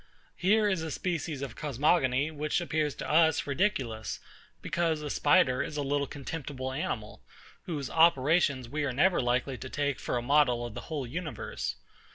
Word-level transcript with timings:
Here 0.35 0.67
is 0.67 0.81
a 0.81 0.89
species 0.89 1.43
of 1.43 1.55
cosmogony, 1.55 2.31
which 2.31 2.59
appears 2.59 2.95
to 2.95 3.07
us 3.07 3.45
ridiculous; 3.45 4.19
because 4.63 5.03
a 5.03 5.11
spider 5.11 5.61
is 5.61 5.77
a 5.77 5.83
little 5.83 6.07
contemptible 6.07 6.71
animal, 6.71 7.21
whose 7.67 7.87
operations 7.87 8.67
we 8.67 8.83
are 8.83 8.93
never 8.93 9.21
likely 9.21 9.59
to 9.59 9.69
take 9.69 9.99
for 9.99 10.17
a 10.17 10.23
model 10.23 10.65
of 10.65 10.73
the 10.73 10.81
whole 10.89 11.05
universe. 11.05 11.75